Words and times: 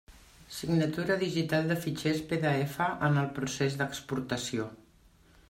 Signatura 0.59 1.17
digital 1.23 1.69
de 1.71 1.77
fitxers 1.83 2.23
PDF 2.33 2.81
en 3.09 3.21
el 3.25 3.31
procés 3.37 3.79
d'exportació. 3.83 4.69